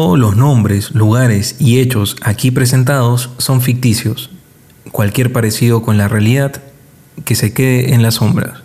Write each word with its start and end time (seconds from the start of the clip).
Todos 0.00 0.16
los 0.16 0.36
nombres, 0.36 0.92
lugares 0.92 1.56
y 1.58 1.80
hechos 1.80 2.14
aquí 2.22 2.52
presentados 2.52 3.30
son 3.38 3.60
ficticios. 3.60 4.30
Cualquier 4.92 5.32
parecido 5.32 5.82
con 5.82 5.98
la 5.98 6.06
realidad 6.06 6.62
que 7.24 7.34
se 7.34 7.52
quede 7.52 7.92
en 7.92 8.04
las 8.04 8.14
sombras. 8.14 8.62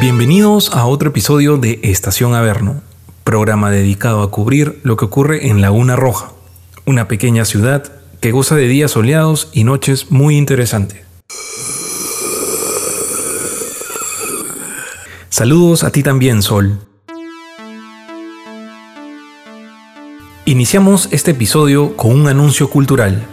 Bienvenidos 0.00 0.72
a 0.74 0.84
otro 0.86 1.10
episodio 1.10 1.58
de 1.58 1.78
Estación 1.84 2.34
Averno, 2.34 2.82
programa 3.22 3.70
dedicado 3.70 4.20
a 4.24 4.32
cubrir 4.32 4.80
lo 4.82 4.96
que 4.96 5.04
ocurre 5.04 5.46
en 5.46 5.60
Laguna 5.60 5.94
Roja, 5.94 6.32
una 6.86 7.06
pequeña 7.06 7.44
ciudad 7.44 7.84
que 8.20 8.32
goza 8.32 8.56
de 8.56 8.66
días 8.66 8.90
soleados 8.90 9.48
y 9.52 9.62
noches 9.62 10.10
muy 10.10 10.36
interesantes. 10.36 11.07
Saludos 15.38 15.84
a 15.84 15.92
ti 15.92 16.02
también, 16.02 16.42
Sol. 16.42 16.80
Iniciamos 20.46 21.08
este 21.12 21.30
episodio 21.30 21.96
con 21.96 22.10
un 22.10 22.26
anuncio 22.26 22.68
cultural. 22.68 23.24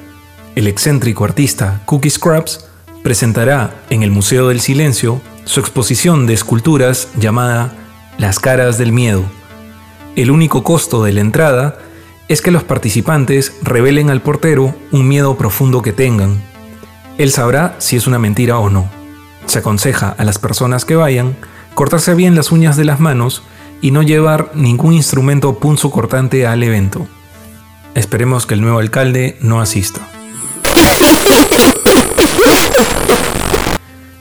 El 0.54 0.68
excéntrico 0.68 1.26
artista 1.26 1.82
Cookie 1.88 2.12
Scrubs 2.12 2.70
presentará 3.02 3.74
en 3.90 4.04
el 4.04 4.12
Museo 4.12 4.50
del 4.50 4.62
Silencio 4.62 5.20
su 5.46 5.60
exposición 5.60 6.28
de 6.28 6.36
esculturas 6.36 7.08
llamada 7.18 7.74
Las 8.20 8.38
caras 8.38 8.78
del 8.78 8.92
miedo. 8.92 9.24
El 10.16 10.30
único 10.30 10.64
costo 10.64 11.04
de 11.04 11.12
la 11.12 11.22
entrada 11.22 11.80
es 12.28 12.44
que 12.44 12.52
los 12.52 12.64
participantes 12.64 13.58
revelen 13.64 14.12
al 14.12 14.22
portero 14.22 14.76
un 14.92 15.08
miedo 15.08 15.40
profundo 15.40 15.82
que 15.82 15.92
tengan. 15.92 16.40
Él 17.18 17.32
sabrá 17.32 17.76
si 17.80 17.96
es 17.96 18.06
una 18.06 18.20
mentira 18.20 18.60
o 18.60 18.70
no. 18.70 18.88
Se 19.48 19.58
aconseja 19.58 20.10
a 20.16 20.24
las 20.24 20.38
personas 20.38 20.86
que 20.86 20.96
vayan 20.96 21.36
cortarse 21.76 22.16
bien 22.16 22.36
las 22.36 22.52
uñas 22.52 22.78
de 22.78 22.86
las 22.86 23.00
manos 23.00 23.44
y 23.82 23.92
no 23.92 24.02
llevar 24.02 24.50
ningún 24.56 24.94
instrumento 24.94 25.60
punzo 25.60 25.92
cortante 25.92 26.48
al 26.48 26.64
evento. 26.64 27.06
Esperemos 27.94 28.48
que 28.48 28.56
el 28.56 28.62
nuevo 28.62 28.80
alcalde 28.80 29.38
no 29.42 29.62
asista. 29.62 30.02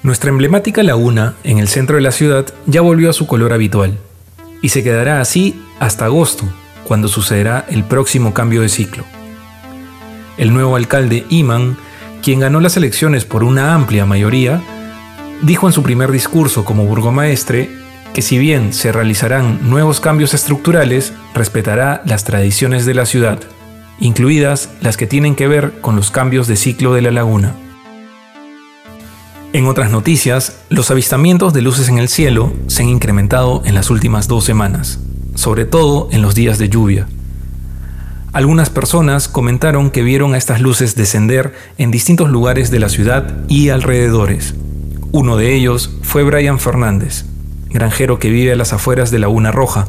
Nuestra 0.02 0.28
emblemática 0.30 0.82
laguna 0.82 1.34
en 1.44 1.58
el 1.58 1.68
centro 1.68 1.96
de 1.96 2.02
la 2.02 2.12
ciudad 2.12 2.44
ya 2.66 2.82
volvió 2.82 3.08
a 3.08 3.14
su 3.14 3.26
color 3.26 3.54
habitual 3.54 3.98
y 4.60 4.68
se 4.68 4.82
quedará 4.82 5.20
así 5.20 5.62
hasta 5.80 6.04
agosto, 6.04 6.44
cuando 6.84 7.08
sucederá 7.08 7.64
el 7.68 7.84
próximo 7.84 8.34
cambio 8.34 8.60
de 8.60 8.68
ciclo. 8.68 9.04
El 10.36 10.52
nuevo 10.52 10.76
alcalde 10.76 11.24
Iman, 11.30 11.76
quien 12.22 12.40
ganó 12.40 12.60
las 12.60 12.76
elecciones 12.76 13.24
por 13.24 13.44
una 13.44 13.74
amplia 13.74 14.04
mayoría, 14.06 14.60
dijo 15.44 15.66
en 15.66 15.72
su 15.72 15.82
primer 15.82 16.10
discurso 16.10 16.64
como 16.64 16.86
burgomaestre 16.86 17.70
que 18.14 18.22
si 18.22 18.38
bien 18.38 18.72
se 18.72 18.92
realizarán 18.92 19.68
nuevos 19.68 20.00
cambios 20.00 20.32
estructurales, 20.34 21.12
respetará 21.34 22.00
las 22.06 22.24
tradiciones 22.24 22.86
de 22.86 22.94
la 22.94 23.06
ciudad, 23.06 23.40
incluidas 23.98 24.70
las 24.80 24.96
que 24.96 25.06
tienen 25.06 25.34
que 25.34 25.48
ver 25.48 25.80
con 25.80 25.96
los 25.96 26.10
cambios 26.10 26.46
de 26.46 26.56
ciclo 26.56 26.94
de 26.94 27.02
la 27.02 27.10
laguna. 27.10 27.54
En 29.52 29.66
otras 29.66 29.90
noticias, 29.90 30.60
los 30.68 30.90
avistamientos 30.90 31.52
de 31.52 31.62
luces 31.62 31.88
en 31.88 31.98
el 31.98 32.08
cielo 32.08 32.52
se 32.66 32.82
han 32.82 32.88
incrementado 32.88 33.62
en 33.64 33.74
las 33.74 33.90
últimas 33.90 34.28
dos 34.28 34.44
semanas, 34.44 35.00
sobre 35.34 35.64
todo 35.64 36.08
en 36.10 36.22
los 36.22 36.34
días 36.34 36.58
de 36.58 36.68
lluvia. 36.68 37.06
Algunas 38.32 38.70
personas 38.70 39.28
comentaron 39.28 39.90
que 39.90 40.02
vieron 40.02 40.34
a 40.34 40.38
estas 40.38 40.60
luces 40.60 40.96
descender 40.96 41.52
en 41.78 41.90
distintos 41.90 42.30
lugares 42.30 42.70
de 42.70 42.80
la 42.80 42.88
ciudad 42.88 43.44
y 43.48 43.68
alrededores. 43.68 44.54
Uno 45.16 45.36
de 45.36 45.54
ellos 45.54 45.90
fue 46.02 46.24
Brian 46.24 46.58
Fernández, 46.58 47.24
granjero 47.70 48.18
que 48.18 48.30
vive 48.30 48.50
a 48.50 48.56
las 48.56 48.72
afueras 48.72 49.12
de 49.12 49.20
Laguna 49.20 49.52
Roja. 49.52 49.86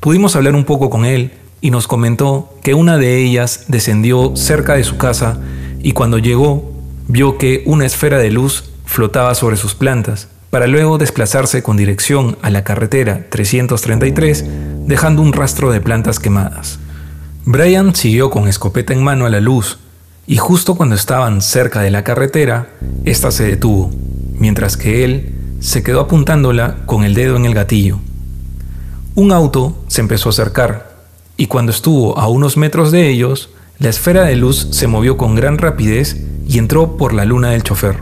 Pudimos 0.00 0.36
hablar 0.36 0.54
un 0.54 0.64
poco 0.64 0.88
con 0.88 1.04
él 1.04 1.32
y 1.60 1.70
nos 1.70 1.86
comentó 1.86 2.48
que 2.62 2.72
una 2.72 2.96
de 2.96 3.18
ellas 3.18 3.66
descendió 3.68 4.34
cerca 4.36 4.72
de 4.72 4.84
su 4.84 4.96
casa 4.96 5.38
y 5.80 5.92
cuando 5.92 6.16
llegó 6.16 6.72
vio 7.08 7.36
que 7.36 7.62
una 7.66 7.84
esfera 7.84 8.16
de 8.16 8.30
luz 8.30 8.70
flotaba 8.86 9.34
sobre 9.34 9.58
sus 9.58 9.74
plantas, 9.74 10.28
para 10.48 10.66
luego 10.66 10.96
desplazarse 10.96 11.62
con 11.62 11.76
dirección 11.76 12.38
a 12.40 12.48
la 12.48 12.64
carretera 12.64 13.26
333, 13.28 14.46
dejando 14.86 15.20
un 15.20 15.34
rastro 15.34 15.70
de 15.72 15.82
plantas 15.82 16.18
quemadas. 16.18 16.78
Brian 17.44 17.94
siguió 17.94 18.30
con 18.30 18.48
escopeta 18.48 18.94
en 18.94 19.04
mano 19.04 19.26
a 19.26 19.28
la 19.28 19.40
luz, 19.40 19.78
y 20.30 20.36
justo 20.36 20.76
cuando 20.76 20.94
estaban 20.94 21.40
cerca 21.40 21.80
de 21.80 21.90
la 21.90 22.04
carretera, 22.04 22.68
ésta 23.04 23.32
se 23.32 23.42
detuvo, 23.42 23.90
mientras 24.38 24.76
que 24.76 25.02
él 25.02 25.34
se 25.58 25.82
quedó 25.82 25.98
apuntándola 25.98 26.86
con 26.86 27.02
el 27.02 27.14
dedo 27.14 27.34
en 27.34 27.46
el 27.46 27.52
gatillo. 27.52 27.98
Un 29.16 29.32
auto 29.32 29.82
se 29.88 30.02
empezó 30.02 30.28
a 30.28 30.30
acercar, 30.30 31.02
y 31.36 31.48
cuando 31.48 31.72
estuvo 31.72 32.16
a 32.16 32.28
unos 32.28 32.56
metros 32.56 32.92
de 32.92 33.08
ellos, 33.08 33.50
la 33.80 33.88
esfera 33.88 34.22
de 34.22 34.36
luz 34.36 34.68
se 34.70 34.86
movió 34.86 35.16
con 35.16 35.34
gran 35.34 35.58
rapidez 35.58 36.16
y 36.46 36.58
entró 36.58 36.96
por 36.96 37.12
la 37.12 37.24
luna 37.24 37.50
del 37.50 37.64
chofer. 37.64 37.96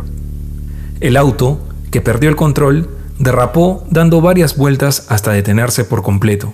El 1.00 1.16
auto, 1.16 1.58
que 1.90 2.02
perdió 2.02 2.28
el 2.28 2.36
control, 2.36 2.90
derrapó 3.18 3.86
dando 3.90 4.20
varias 4.20 4.54
vueltas 4.54 5.06
hasta 5.08 5.32
detenerse 5.32 5.84
por 5.84 6.02
completo. 6.02 6.52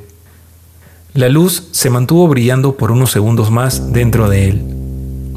La 1.15 1.29
luz 1.29 1.67
se 1.73 1.91
mantuvo 1.91 2.29
brillando 2.29 2.77
por 2.77 2.93
unos 2.93 3.11
segundos 3.11 3.51
más 3.51 3.93
dentro 3.93 4.29
de 4.29 4.49
él. 4.51 4.84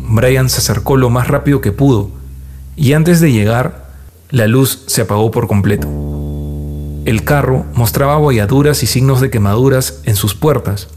Brian 0.08 0.50
se 0.50 0.60
acercó 0.60 0.98
lo 0.98 1.10
más 1.10 1.28
rápido 1.28 1.62
que 1.62 1.72
pudo 1.72 2.12
y 2.76 2.94
antes 2.94 3.20
de 3.20 3.32
llegar, 3.32 3.88
la 4.30 4.48
luz 4.48 4.84
se 4.88 5.02
apagó 5.02 5.32
por 5.32 5.48
completo. 5.48 5.88
El 7.06 7.24
carro 7.24 7.66
mostraba 7.74 8.14
abolladuras 8.14 8.84
y 8.84 8.88
signos 8.88 9.20
de 9.20 9.30
quemaduras 9.30 10.02
en 10.04 10.16
sus 10.16 10.36
puertas. 10.36 10.90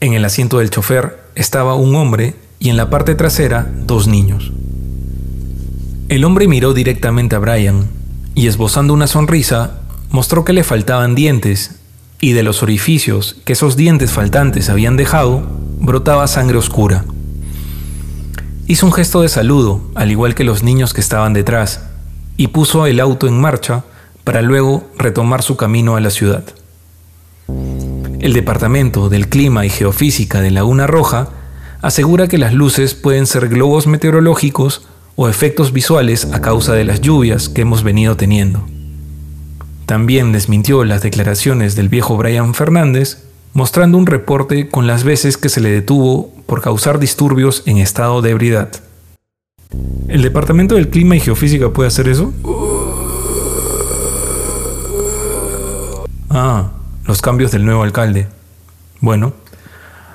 En 0.00 0.14
el 0.14 0.24
asiento 0.24 0.58
del 0.58 0.70
chofer 0.70 1.20
estaba 1.34 1.74
un 1.74 1.94
hombre 1.94 2.34
y 2.58 2.70
en 2.70 2.76
la 2.76 2.90
parte 2.90 3.14
trasera 3.14 3.70
dos 3.86 4.08
niños. 4.08 4.52
El 6.08 6.24
hombre 6.24 6.48
miró 6.48 6.72
directamente 6.72 7.36
a 7.36 7.38
Brian 7.38 7.88
y 8.34 8.46
esbozando 8.46 8.94
una 8.94 9.06
sonrisa 9.06 9.80
mostró 10.10 10.44
que 10.44 10.52
le 10.52 10.64
faltaban 10.64 11.14
dientes 11.14 11.76
y 12.20 12.32
de 12.32 12.42
los 12.42 12.62
orificios 12.62 13.36
que 13.44 13.52
esos 13.52 13.76
dientes 13.76 14.10
faltantes 14.10 14.70
habían 14.70 14.96
dejado 14.96 15.42
brotaba 15.78 16.26
sangre 16.26 16.58
oscura. 16.58 17.04
Hizo 18.68 18.86
un 18.86 18.92
gesto 18.92 19.22
de 19.22 19.28
saludo, 19.28 19.80
al 19.94 20.10
igual 20.10 20.34
que 20.34 20.42
los 20.42 20.64
niños 20.64 20.92
que 20.92 21.00
estaban 21.00 21.32
detrás, 21.32 21.82
y 22.36 22.48
puso 22.48 22.86
el 22.86 22.98
auto 22.98 23.28
en 23.28 23.40
marcha 23.40 23.84
para 24.24 24.42
luego 24.42 24.90
retomar 24.98 25.42
su 25.42 25.56
camino 25.56 25.94
a 25.94 26.00
la 26.00 26.10
ciudad. 26.10 26.42
El 28.18 28.32
Departamento 28.32 29.08
del 29.08 29.28
Clima 29.28 29.64
y 29.64 29.70
Geofísica 29.70 30.40
de 30.40 30.50
Laguna 30.50 30.88
Roja 30.88 31.28
asegura 31.80 32.26
que 32.26 32.38
las 32.38 32.54
luces 32.54 32.94
pueden 32.94 33.28
ser 33.28 33.48
globos 33.48 33.86
meteorológicos 33.86 34.88
o 35.14 35.28
efectos 35.28 35.72
visuales 35.72 36.24
a 36.32 36.40
causa 36.40 36.72
de 36.72 36.84
las 36.84 37.00
lluvias 37.00 37.48
que 37.48 37.62
hemos 37.62 37.84
venido 37.84 38.16
teniendo. 38.16 38.66
También 39.86 40.32
desmintió 40.32 40.84
las 40.84 41.02
declaraciones 41.02 41.76
del 41.76 41.88
viejo 41.88 42.16
Brian 42.16 42.52
Fernández, 42.52 43.25
mostrando 43.56 43.96
un 43.96 44.04
reporte 44.04 44.68
con 44.68 44.86
las 44.86 45.02
veces 45.02 45.38
que 45.38 45.48
se 45.48 45.62
le 45.62 45.70
detuvo 45.70 46.30
por 46.44 46.60
causar 46.60 46.98
disturbios 46.98 47.62
en 47.64 47.78
estado 47.78 48.20
de 48.20 48.32
ebriedad. 48.32 48.68
¿El 50.08 50.20
Departamento 50.20 50.74
del 50.74 50.90
Clima 50.90 51.16
y 51.16 51.20
Geofísica 51.20 51.70
puede 51.70 51.88
hacer 51.88 52.06
eso? 52.06 52.34
Ah, 56.28 56.72
los 57.06 57.22
cambios 57.22 57.50
del 57.50 57.64
nuevo 57.64 57.82
alcalde. 57.82 58.28
Bueno, 59.00 59.32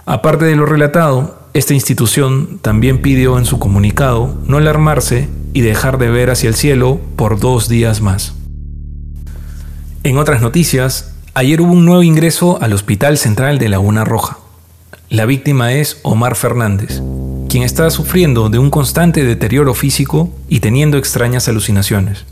aparte 0.06 0.46
de 0.46 0.56
lo 0.56 0.68
relatado, 0.68 1.40
esta 1.56 1.74
institución 1.74 2.59
también 2.62 3.01
pidió 3.01 3.40
en 3.40 3.46
su 3.46 3.57
comunicado 3.57 4.38
no 4.45 4.57
alarmarse 4.57 5.27
y 5.54 5.62
dejar 5.62 5.98
de 5.98 6.12
ver 6.12 6.30
hacia 6.30 6.48
el 6.48 6.54
cielo 6.54 7.01
por 7.16 7.39
dos 7.39 7.68
días 7.68 8.01
más. 8.01 8.36
En 10.04 10.19
otras 10.19 10.44
noticias, 10.44 11.11
ayer 11.33 11.62
hubo 11.62 11.72
un 11.74 11.86
nuevo 11.86 12.04
ingreso 12.04 12.62
al 12.62 12.74
Hospital 12.74 13.18
Central 13.18 13.57
de 13.57 13.69
Laguna 13.69 14.04
Roja. 14.04 14.38
La 15.10 15.25
víctima 15.25 15.74
es 15.74 16.00
Omar 16.04 16.36
Fernández, 16.36 17.01
quien 17.50 17.63
está 17.63 17.89
sufriendo 17.89 18.50
de 18.50 18.60
un 18.60 18.69
constante 18.69 19.24
deterioro 19.24 19.74
físico 19.74 20.30
y 20.50 20.60
teniendo 20.60 20.98
extrañas 20.98 21.48
alucinaciones. 21.48 22.25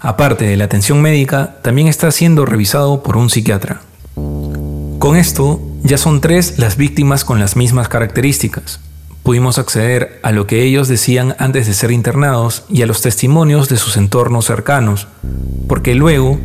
Aparte 0.00 0.46
de 0.46 0.56
la 0.56 0.64
atención 0.64 1.00
médica, 1.00 1.56
también 1.62 1.88
está 1.88 2.10
siendo 2.10 2.46
revisado 2.46 3.02
por 3.02 3.16
un 3.16 3.30
psiquiatra. 3.30 3.82
Con 4.14 5.16
esto, 5.16 5.60
ya 5.82 5.98
son 5.98 6.20
tres 6.20 6.58
las 6.58 6.76
víctimas 6.76 7.24
con 7.24 7.38
las 7.38 7.56
mismas 7.56 7.88
características. 7.88 8.80
Pudimos 9.22 9.58
acceder 9.58 10.20
a 10.22 10.32
lo 10.32 10.46
que 10.46 10.62
ellos 10.62 10.88
decían 10.88 11.34
antes 11.38 11.66
de 11.66 11.74
ser 11.74 11.90
internados 11.90 12.64
y 12.68 12.82
a 12.82 12.86
los 12.86 13.02
testimonios 13.02 13.68
de 13.68 13.76
sus 13.76 13.96
entornos 13.96 14.46
cercanos, 14.46 15.08
porque 15.66 15.94
luego 15.94 16.38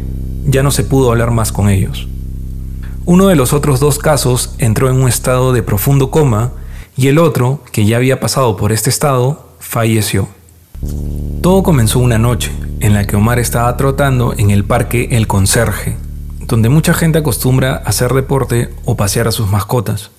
ya 0.46 0.64
no 0.64 0.72
se 0.72 0.84
pudo 0.84 1.12
hablar 1.12 1.32
más 1.32 1.52
con 1.52 1.70
ellos. 1.70 2.08
Uno 3.06 3.28
de 3.28 3.36
los 3.36 3.54
otros 3.54 3.80
dos 3.80 4.00
casos 4.00 4.56
entró 4.58 4.90
en 4.90 4.96
un 4.96 5.08
estado 5.08 5.54
de 5.54 5.64
profundo 5.64 6.12
coma 6.12 6.52
y 6.96 7.08
el 7.08 7.18
otro, 7.18 7.64
que 7.72 7.86
ya 7.86 7.98
había 7.98 8.20
pasado 8.20 8.58
por 8.58 8.72
este 8.72 8.90
estado, 8.90 9.48
falleció. 9.60 10.28
Todo 11.42 11.64
comenzó 11.64 12.00
una 12.00 12.18
noche 12.18 12.52
en 12.80 12.94
la 12.94 13.06
que 13.06 13.16
Omar 13.16 13.40
estaba 13.40 13.76
trotando 13.78 14.34
en 14.38 14.52
el 14.52 14.66
parque 14.66 15.10
El 15.12 15.28
Conserje, 15.28 15.98
donde 16.46 16.70
mucha 16.70 16.94
gente 16.94 17.20
acostumbra 17.20 17.76
hacer 17.86 18.14
deporte 18.14 18.70
o 18.86 18.96
pasear 18.96 19.28
a 19.28 19.32
sus 19.32 19.50
mascotas. 19.50 20.12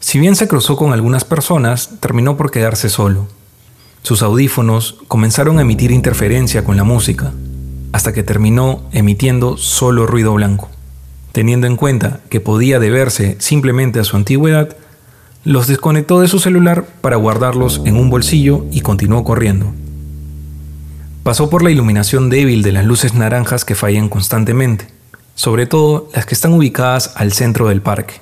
Si 0.00 0.18
bien 0.18 0.36
se 0.36 0.48
cruzó 0.48 0.76
con 0.76 0.92
algunas 0.92 1.24
personas, 1.24 1.90
terminó 2.00 2.36
por 2.36 2.50
quedarse 2.50 2.88
solo. 2.88 3.26
Sus 4.02 4.22
audífonos 4.22 4.96
comenzaron 5.08 5.58
a 5.58 5.62
emitir 5.62 5.90
interferencia 5.90 6.64
con 6.64 6.76
la 6.76 6.84
música, 6.84 7.32
hasta 7.92 8.12
que 8.12 8.22
terminó 8.22 8.82
emitiendo 8.92 9.56
solo 9.56 10.06
ruido 10.06 10.34
blanco. 10.34 10.68
Teniendo 11.32 11.66
en 11.66 11.76
cuenta 11.76 12.20
que 12.30 12.40
podía 12.40 12.78
deberse 12.78 13.36
simplemente 13.38 14.00
a 14.00 14.04
su 14.04 14.16
antigüedad, 14.16 14.76
los 15.44 15.66
desconectó 15.66 16.20
de 16.20 16.28
su 16.28 16.38
celular 16.38 16.86
para 17.00 17.16
guardarlos 17.16 17.82
en 17.84 17.96
un 17.96 18.10
bolsillo 18.10 18.66
y 18.70 18.80
continuó 18.80 19.24
corriendo. 19.24 19.72
Pasó 21.22 21.50
por 21.50 21.62
la 21.62 21.70
iluminación 21.70 22.30
débil 22.30 22.62
de 22.62 22.72
las 22.72 22.84
luces 22.84 23.14
naranjas 23.14 23.64
que 23.64 23.74
fallan 23.74 24.08
constantemente, 24.08 24.88
sobre 25.34 25.66
todo 25.66 26.08
las 26.14 26.26
que 26.26 26.34
están 26.34 26.52
ubicadas 26.52 27.12
al 27.16 27.32
centro 27.32 27.68
del 27.68 27.82
parque. 27.82 28.14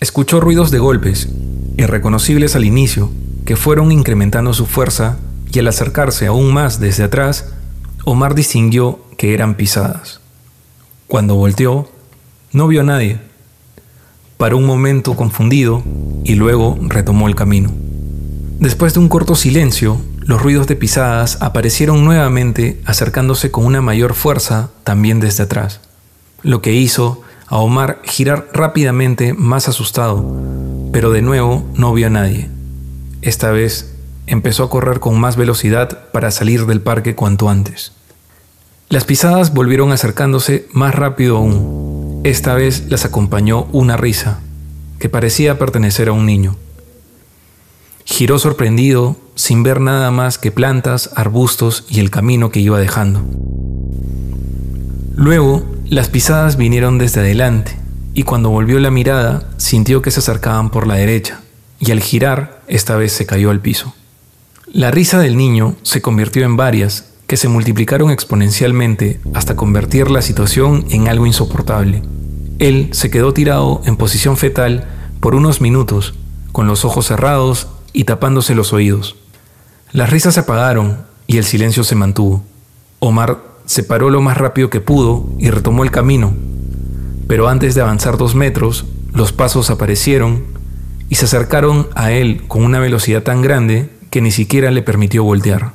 Escuchó 0.00 0.40
ruidos 0.40 0.70
de 0.70 0.80
golpes, 0.80 1.28
irreconocibles 1.76 2.56
al 2.56 2.64
inicio, 2.64 3.10
que 3.44 3.56
fueron 3.56 3.92
incrementando 3.92 4.52
su 4.52 4.66
fuerza 4.66 5.16
y 5.52 5.58
al 5.60 5.68
acercarse 5.68 6.26
aún 6.26 6.52
más 6.52 6.80
desde 6.80 7.04
atrás, 7.04 7.52
Omar 8.04 8.34
distinguió 8.34 9.00
que 9.16 9.34
eran 9.34 9.54
pisadas. 9.54 10.20
Cuando 11.06 11.36
volteó, 11.36 11.88
no 12.52 12.66
vio 12.66 12.80
a 12.80 12.84
nadie. 12.84 13.20
Paró 14.38 14.58
un 14.58 14.66
momento 14.66 15.14
confundido 15.14 15.82
y 16.24 16.34
luego 16.34 16.76
retomó 16.80 17.28
el 17.28 17.36
camino. 17.36 17.70
Después 18.58 18.94
de 18.94 19.00
un 19.00 19.08
corto 19.08 19.34
silencio, 19.34 20.00
los 20.18 20.42
ruidos 20.42 20.66
de 20.66 20.76
pisadas 20.76 21.38
aparecieron 21.40 22.04
nuevamente 22.04 22.80
acercándose 22.84 23.50
con 23.50 23.64
una 23.64 23.80
mayor 23.80 24.14
fuerza 24.14 24.70
también 24.84 25.20
desde 25.20 25.44
atrás, 25.44 25.80
lo 26.42 26.62
que 26.62 26.72
hizo 26.72 27.22
a 27.46 27.58
Omar 27.58 28.00
girar 28.04 28.48
rápidamente 28.52 29.34
más 29.34 29.68
asustado, 29.68 30.24
pero 30.92 31.10
de 31.10 31.22
nuevo 31.22 31.64
no 31.74 31.92
vio 31.92 32.06
a 32.06 32.10
nadie. 32.10 32.48
Esta 33.20 33.50
vez 33.50 33.91
empezó 34.26 34.64
a 34.64 34.70
correr 34.70 35.00
con 35.00 35.18
más 35.18 35.36
velocidad 35.36 36.10
para 36.12 36.30
salir 36.30 36.66
del 36.66 36.80
parque 36.80 37.14
cuanto 37.14 37.48
antes. 37.48 37.92
Las 38.88 39.04
pisadas 39.04 39.54
volvieron 39.54 39.90
acercándose 39.90 40.68
más 40.72 40.94
rápido 40.94 41.38
aún. 41.38 42.20
Esta 42.24 42.54
vez 42.54 42.84
las 42.90 43.04
acompañó 43.04 43.66
una 43.72 43.96
risa, 43.96 44.40
que 44.98 45.08
parecía 45.08 45.58
pertenecer 45.58 46.08
a 46.08 46.12
un 46.12 46.26
niño. 46.26 46.56
Giró 48.04 48.38
sorprendido, 48.38 49.16
sin 49.34 49.62
ver 49.62 49.80
nada 49.80 50.10
más 50.10 50.36
que 50.36 50.52
plantas, 50.52 51.10
arbustos 51.16 51.86
y 51.88 52.00
el 52.00 52.10
camino 52.10 52.50
que 52.50 52.60
iba 52.60 52.78
dejando. 52.78 53.24
Luego, 55.14 55.64
las 55.88 56.08
pisadas 56.08 56.56
vinieron 56.56 56.98
desde 56.98 57.20
adelante, 57.20 57.78
y 58.14 58.24
cuando 58.24 58.50
volvió 58.50 58.78
la 58.78 58.90
mirada, 58.90 59.48
sintió 59.56 60.02
que 60.02 60.10
se 60.10 60.20
acercaban 60.20 60.70
por 60.70 60.86
la 60.86 60.96
derecha, 60.96 61.40
y 61.80 61.92
al 61.92 62.00
girar, 62.00 62.62
esta 62.68 62.96
vez 62.96 63.12
se 63.12 63.24
cayó 63.24 63.50
al 63.50 63.60
piso. 63.60 63.94
La 64.74 64.90
risa 64.90 65.18
del 65.18 65.36
niño 65.36 65.76
se 65.82 66.00
convirtió 66.00 66.46
en 66.46 66.56
varias, 66.56 67.12
que 67.26 67.36
se 67.36 67.46
multiplicaron 67.46 68.10
exponencialmente 68.10 69.20
hasta 69.34 69.54
convertir 69.54 70.10
la 70.10 70.22
situación 70.22 70.86
en 70.88 71.08
algo 71.08 71.26
insoportable. 71.26 72.02
Él 72.58 72.88
se 72.92 73.10
quedó 73.10 73.34
tirado 73.34 73.82
en 73.84 73.98
posición 73.98 74.38
fetal 74.38 74.88
por 75.20 75.34
unos 75.34 75.60
minutos, 75.60 76.14
con 76.52 76.66
los 76.68 76.86
ojos 76.86 77.08
cerrados 77.08 77.68
y 77.92 78.04
tapándose 78.04 78.54
los 78.54 78.72
oídos. 78.72 79.16
Las 79.92 80.08
risas 80.08 80.32
se 80.34 80.40
apagaron 80.40 81.04
y 81.26 81.36
el 81.36 81.44
silencio 81.44 81.84
se 81.84 81.94
mantuvo. 81.94 82.42
Omar 82.98 83.42
se 83.66 83.82
paró 83.82 84.08
lo 84.08 84.22
más 84.22 84.38
rápido 84.38 84.70
que 84.70 84.80
pudo 84.80 85.28
y 85.38 85.50
retomó 85.50 85.84
el 85.84 85.90
camino, 85.90 86.32
pero 87.28 87.48
antes 87.48 87.74
de 87.74 87.82
avanzar 87.82 88.16
dos 88.16 88.34
metros, 88.34 88.86
los 89.12 89.32
pasos 89.32 89.68
aparecieron 89.68 90.44
y 91.10 91.16
se 91.16 91.26
acercaron 91.26 91.88
a 91.94 92.12
él 92.12 92.44
con 92.48 92.64
una 92.64 92.78
velocidad 92.78 93.22
tan 93.22 93.42
grande 93.42 93.90
que 94.12 94.20
ni 94.20 94.30
siquiera 94.30 94.70
le 94.70 94.82
permitió 94.82 95.24
voltear. 95.24 95.72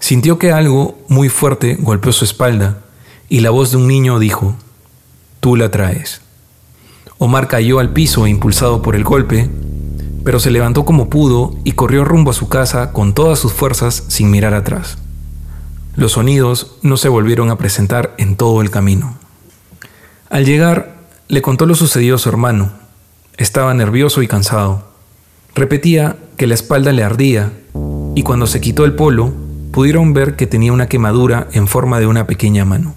Sintió 0.00 0.36
que 0.36 0.50
algo 0.50 0.98
muy 1.06 1.28
fuerte 1.28 1.76
golpeó 1.78 2.10
su 2.10 2.24
espalda 2.24 2.78
y 3.28 3.38
la 3.38 3.50
voz 3.50 3.70
de 3.70 3.76
un 3.76 3.86
niño 3.86 4.18
dijo, 4.18 4.56
Tú 5.38 5.54
la 5.54 5.70
traes. 5.70 6.22
Omar 7.18 7.46
cayó 7.46 7.78
al 7.78 7.92
piso 7.92 8.26
impulsado 8.26 8.82
por 8.82 8.96
el 8.96 9.04
golpe 9.04 9.48
pero 10.24 10.38
se 10.40 10.50
levantó 10.50 10.84
como 10.84 11.08
pudo 11.08 11.56
y 11.64 11.72
corrió 11.72 12.04
rumbo 12.04 12.30
a 12.30 12.34
su 12.34 12.48
casa 12.48 12.92
con 12.92 13.14
todas 13.14 13.38
sus 13.38 13.52
fuerzas 13.52 14.04
sin 14.08 14.30
mirar 14.30 14.54
atrás. 14.54 14.98
Los 15.96 16.12
sonidos 16.12 16.76
no 16.82 16.96
se 16.96 17.08
volvieron 17.08 17.50
a 17.50 17.58
presentar 17.58 18.14
en 18.18 18.36
todo 18.36 18.60
el 18.62 18.70
camino. 18.70 19.16
Al 20.28 20.44
llegar, 20.44 20.98
le 21.28 21.42
contó 21.42 21.66
lo 21.66 21.74
sucedido 21.74 22.16
a 22.16 22.18
su 22.18 22.28
hermano. 22.28 22.72
Estaba 23.36 23.74
nervioso 23.74 24.22
y 24.22 24.28
cansado. 24.28 24.84
Repetía 25.54 26.16
que 26.40 26.46
la 26.46 26.54
espalda 26.54 26.90
le 26.92 27.02
ardía 27.02 27.52
y 28.14 28.22
cuando 28.22 28.46
se 28.46 28.62
quitó 28.62 28.86
el 28.86 28.94
polo, 28.94 29.30
pudieron 29.72 30.14
ver 30.14 30.36
que 30.36 30.46
tenía 30.46 30.72
una 30.72 30.88
quemadura 30.88 31.48
en 31.52 31.68
forma 31.68 32.00
de 32.00 32.06
una 32.06 32.26
pequeña 32.26 32.64
mano. 32.64 32.94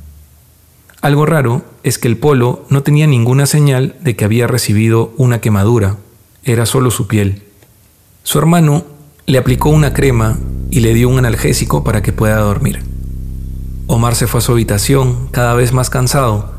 Algo 1.02 1.26
raro 1.26 1.62
es 1.84 1.98
que 1.98 2.08
el 2.08 2.16
polo 2.16 2.66
no 2.70 2.84
tenía 2.84 3.06
ninguna 3.06 3.46
señal 3.46 3.98
de 4.00 4.16
que 4.16 4.24
había 4.24 4.48
recibido 4.48 5.14
una 5.18 5.42
quemadura 5.42 5.98
era 6.46 6.66
solo 6.66 6.90
su 6.90 7.08
piel. 7.08 7.44
Su 8.24 8.40
hermano 8.40 8.86
le 9.26 9.38
aplicó 9.38 9.72
una 9.72 9.94
crema 9.94 10.40
y 10.72 10.80
le 10.80 10.94
dio 10.94 11.10
un 11.10 11.18
analgésico 11.18 11.84
para 11.84 12.02
que 12.02 12.14
pueda 12.14 12.38
dormir. 12.38 12.82
Omar 13.88 14.16
se 14.16 14.26
fue 14.26 14.38
a 14.38 14.42
su 14.42 14.54
habitación 14.54 15.28
cada 15.32 15.54
vez 15.54 15.74
más 15.74 15.90
cansado 15.90 16.54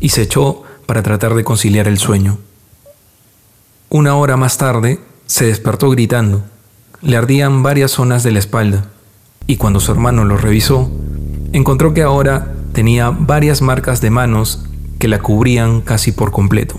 y 0.00 0.10
se 0.10 0.20
echó 0.20 0.64
para 0.84 1.02
tratar 1.02 1.34
de 1.34 1.44
conciliar 1.44 1.88
el 1.88 1.96
sueño. 1.96 2.36
Una 3.88 4.16
hora 4.16 4.36
más 4.36 4.58
tarde 4.58 5.00
se 5.26 5.46
despertó 5.46 5.90
gritando. 5.90 6.42
Le 7.02 7.16
ardían 7.16 7.62
varias 7.62 7.90
zonas 7.90 8.22
de 8.22 8.32
la 8.32 8.38
espalda 8.38 8.86
y 9.46 9.56
cuando 9.56 9.80
su 9.80 9.92
hermano 9.92 10.24
lo 10.24 10.36
revisó, 10.36 10.90
encontró 11.52 11.94
que 11.94 12.02
ahora 12.02 12.54
tenía 12.72 13.10
varias 13.10 13.62
marcas 13.62 14.00
de 14.00 14.10
manos 14.10 14.64
que 14.98 15.08
la 15.08 15.20
cubrían 15.20 15.82
casi 15.82 16.12
por 16.12 16.32
completo. 16.32 16.78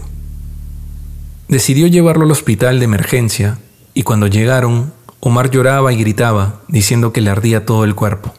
Decidió 1.48 1.88
llevarlo 1.88 2.26
al 2.26 2.32
hospital 2.32 2.80
de 2.80 2.86
emergencia 2.86 3.60
y 3.94 4.04
cuando 4.04 4.28
llegaron, 4.28 4.94
Omar 5.20 5.50
lloraba 5.50 5.92
y 5.94 5.98
gritaba, 5.98 6.62
diciendo 6.68 7.12
que 7.12 7.22
le 7.22 7.30
ardía 7.30 7.66
todo 7.66 7.84
el 7.84 7.96
cuerpo. 7.96 8.34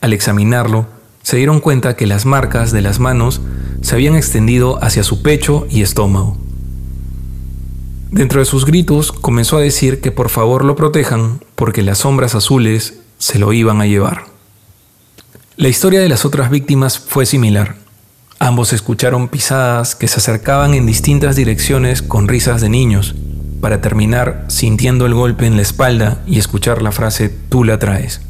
Al 0.00 0.12
examinarlo, 0.12 0.86
se 1.22 1.36
dieron 1.36 1.60
cuenta 1.60 1.96
que 1.96 2.06
las 2.06 2.26
marcas 2.26 2.72
de 2.72 2.82
las 2.82 2.98
manos 2.98 3.40
se 3.80 3.94
habían 3.94 4.14
extendido 4.14 4.82
hacia 4.82 5.02
su 5.02 5.22
pecho 5.22 5.66
y 5.70 5.82
estómago. 5.82 6.36
Dentro 8.12 8.40
de 8.40 8.44
sus 8.44 8.66
gritos 8.66 9.10
comenzó 9.10 9.56
a 9.56 9.62
decir 9.62 10.02
que 10.02 10.12
por 10.12 10.28
favor 10.28 10.66
lo 10.66 10.76
protejan 10.76 11.40
porque 11.54 11.80
las 11.80 11.98
sombras 11.98 12.34
azules 12.34 13.00
se 13.16 13.38
lo 13.38 13.54
iban 13.54 13.80
a 13.80 13.86
llevar. 13.86 14.26
La 15.56 15.70
historia 15.70 16.00
de 16.00 16.10
las 16.10 16.26
otras 16.26 16.50
víctimas 16.50 16.98
fue 16.98 17.24
similar. 17.24 17.76
Ambos 18.38 18.74
escucharon 18.74 19.28
pisadas 19.28 19.94
que 19.94 20.08
se 20.08 20.18
acercaban 20.18 20.74
en 20.74 20.84
distintas 20.84 21.36
direcciones 21.36 22.02
con 22.02 22.28
risas 22.28 22.60
de 22.60 22.68
niños, 22.68 23.14
para 23.62 23.80
terminar 23.80 24.44
sintiendo 24.48 25.06
el 25.06 25.14
golpe 25.14 25.46
en 25.46 25.56
la 25.56 25.62
espalda 25.62 26.22
y 26.26 26.38
escuchar 26.38 26.82
la 26.82 26.92
frase 26.92 27.30
tú 27.48 27.64
la 27.64 27.78
traes. 27.78 28.20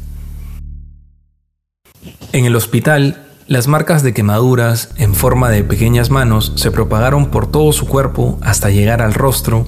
En 2.31 2.45
el 2.45 2.55
hospital, 2.55 3.22
las 3.47 3.67
marcas 3.67 4.03
de 4.03 4.13
quemaduras 4.13 4.89
en 4.97 5.13
forma 5.13 5.49
de 5.49 5.63
pequeñas 5.63 6.09
manos 6.09 6.53
se 6.55 6.71
propagaron 6.71 7.29
por 7.29 7.51
todo 7.51 7.73
su 7.73 7.87
cuerpo 7.87 8.39
hasta 8.41 8.69
llegar 8.69 9.01
al 9.01 9.13
rostro, 9.13 9.67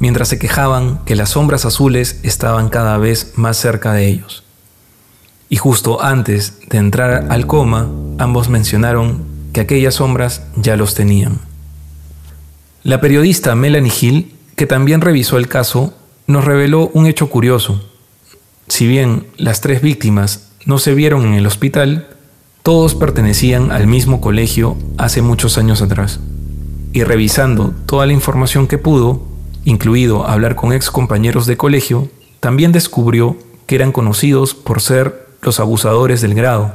mientras 0.00 0.28
se 0.28 0.38
quejaban 0.38 1.04
que 1.04 1.14
las 1.14 1.30
sombras 1.30 1.64
azules 1.64 2.18
estaban 2.24 2.68
cada 2.68 2.98
vez 2.98 3.34
más 3.36 3.56
cerca 3.56 3.92
de 3.92 4.06
ellos. 4.08 4.42
Y 5.48 5.56
justo 5.56 6.02
antes 6.02 6.58
de 6.68 6.78
entrar 6.78 7.28
al 7.30 7.46
coma, 7.46 7.88
ambos 8.18 8.48
mencionaron 8.48 9.24
que 9.52 9.60
aquellas 9.60 9.94
sombras 9.94 10.42
ya 10.56 10.76
los 10.76 10.94
tenían. 10.94 11.38
La 12.82 13.00
periodista 13.00 13.54
Melanie 13.54 13.92
Hill, 14.00 14.34
que 14.56 14.66
también 14.66 15.00
revisó 15.00 15.38
el 15.38 15.46
caso, 15.46 15.94
nos 16.26 16.44
reveló 16.44 16.88
un 16.92 17.06
hecho 17.06 17.30
curioso. 17.30 17.88
Si 18.66 18.88
bien 18.88 19.28
las 19.36 19.60
tres 19.60 19.80
víctimas 19.80 20.50
no 20.64 20.78
se 20.78 20.94
vieron 20.94 21.24
en 21.24 21.34
el 21.34 21.46
hospital, 21.46 22.15
todos 22.66 22.96
pertenecían 22.96 23.70
al 23.70 23.86
mismo 23.86 24.20
colegio 24.20 24.76
hace 24.98 25.22
muchos 25.22 25.56
años 25.56 25.82
atrás. 25.82 26.18
Y 26.92 27.04
revisando 27.04 27.72
toda 27.86 28.06
la 28.06 28.12
información 28.12 28.66
que 28.66 28.76
pudo, 28.76 29.22
incluido 29.64 30.26
hablar 30.26 30.56
con 30.56 30.72
ex 30.72 30.90
compañeros 30.90 31.46
de 31.46 31.56
colegio, 31.56 32.08
también 32.40 32.72
descubrió 32.72 33.36
que 33.66 33.76
eran 33.76 33.92
conocidos 33.92 34.54
por 34.54 34.80
ser 34.80 35.28
los 35.42 35.60
abusadores 35.60 36.22
del 36.22 36.34
grado 36.34 36.74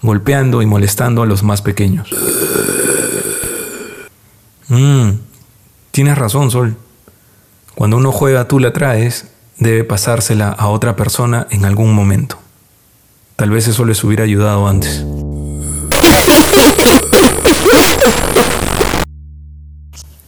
golpeando 0.00 0.62
y 0.62 0.66
molestando 0.66 1.20
a 1.20 1.26
los 1.26 1.42
más 1.42 1.60
pequeños. 1.60 2.08
Mmm, 4.68 5.10
tienes 5.90 6.16
razón, 6.16 6.50
Sol. 6.50 6.76
Cuando 7.74 7.98
uno 7.98 8.10
juega 8.10 8.48
tú 8.48 8.58
la 8.58 8.72
traes, 8.72 9.30
debe 9.58 9.84
pasársela 9.84 10.48
a 10.48 10.68
otra 10.68 10.96
persona 10.96 11.46
en 11.50 11.66
algún 11.66 11.92
momento. 11.92 12.38
Tal 13.40 13.48
vez 13.48 13.66
eso 13.68 13.86
les 13.86 14.04
hubiera 14.04 14.24
ayudado 14.24 14.68
antes. 14.68 15.02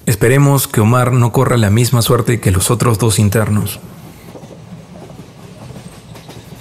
Esperemos 0.07 0.66
que 0.66 0.81
Omar 0.81 1.12
no 1.12 1.31
corra 1.31 1.59
la 1.59 1.69
misma 1.69 2.00
suerte 2.00 2.40
que 2.40 2.50
los 2.50 2.71
otros 2.71 2.99
dos 2.99 3.19
internos. 3.19 3.81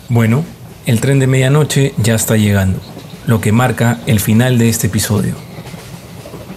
Bueno, 0.09 0.43
el 0.85 0.99
tren 0.99 1.19
de 1.19 1.27
medianoche 1.27 1.93
ya 1.95 2.15
está 2.15 2.35
llegando, 2.35 2.81
lo 3.27 3.39
que 3.39 3.53
marca 3.53 4.01
el 4.05 4.19
final 4.19 4.57
de 4.57 4.67
este 4.67 4.87
episodio. 4.87 5.35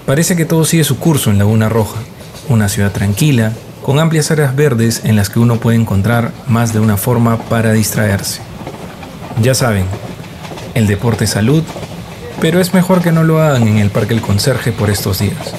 Parece 0.07 0.35
que 0.35 0.45
todo 0.45 0.65
sigue 0.65 0.83
su 0.83 0.99
curso 0.99 1.31
en 1.31 1.39
Laguna 1.39 1.69
Roja, 1.69 2.01
una 2.49 2.69
ciudad 2.69 2.91
tranquila, 2.91 3.53
con 3.81 4.01
amplias 4.01 4.33
áreas 4.33 4.57
verdes 4.57 5.03
en 5.05 5.15
las 5.15 5.31
que 5.31 5.39
uno 5.39 5.61
puede 5.61 5.77
encontrar 5.77 6.33
más 6.49 6.73
de 6.73 6.81
una 6.81 6.97
forma 6.97 7.39
para 7.49 7.71
distraerse. 7.71 8.54
Ya 9.43 9.55
saben, 9.55 9.87
el 10.75 10.87
deporte 10.87 11.25
es 11.25 11.31
salud, 11.31 11.63
pero 12.41 12.61
es 12.61 12.73
mejor 12.73 13.03
que 13.03 13.13
no 13.13 13.25
lo 13.25 13.43
hagan 13.43 13.67
en 13.69 13.79
el 13.79 13.91
Parque 13.91 14.15
El 14.15 14.21
Conserje 14.21 14.73
por 14.73 14.91
estos 14.91 15.19
días. 15.19 15.55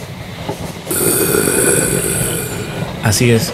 Así 3.04 3.32
es, 3.32 3.52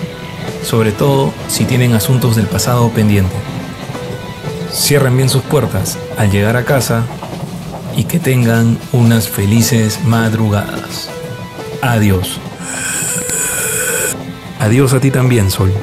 sobre 0.63 0.91
todo 0.91 1.33
si 1.47 1.65
tienen 1.65 1.93
asuntos 1.93 2.35
del 2.35 2.45
pasado 2.45 2.89
pendiente. 2.89 3.35
Cierren 4.71 5.17
bien 5.17 5.27
sus 5.27 5.41
puertas 5.41 5.97
al 6.17 6.31
llegar 6.31 6.55
a 6.55 6.63
casa 6.63 7.03
y 7.97 8.05
que 8.05 8.19
tengan 8.19 8.77
unas 8.93 9.27
felices 9.27 9.99
madrugadas. 10.05 11.09
Adiós. 11.81 12.39
Adiós 14.59 14.93
a 14.93 14.99
ti 14.99 15.11
también, 15.11 15.51
Sol. 15.51 15.73